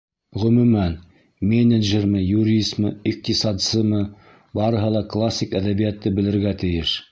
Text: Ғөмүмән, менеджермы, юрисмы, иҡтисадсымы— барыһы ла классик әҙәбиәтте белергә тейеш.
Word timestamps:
Ғөмүмән, 0.43 0.93
менеджермы, 1.51 2.23
юрисмы, 2.29 2.93
иҡтисадсымы— 3.11 4.01
барыһы 4.61 4.91
ла 4.97 5.07
классик 5.17 5.57
әҙәбиәтте 5.63 6.17
белергә 6.21 6.59
тейеш. 6.65 6.99